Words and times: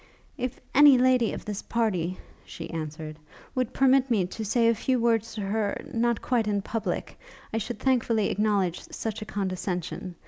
'If 0.35 0.59
any 0.73 0.97
lady 0.97 1.31
of 1.31 1.45
this 1.45 1.61
party,' 1.61 2.17
she 2.43 2.71
answered, 2.71 3.19
'would 3.53 3.71
permit 3.71 4.09
me 4.09 4.25
to 4.25 4.43
say 4.43 4.67
a 4.67 4.73
few 4.73 4.99
words 4.99 5.35
to 5.35 5.41
her 5.41 5.79
not 5.93 6.23
quite 6.23 6.47
in 6.47 6.63
public, 6.63 7.19
I 7.53 7.59
should 7.59 7.77
thankfully 7.77 8.31
acknowledge 8.31 8.81
such 8.91 9.21
a 9.21 9.25
condescension. 9.25 10.15